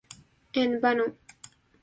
En 0.61 0.69
vano. 0.81 1.05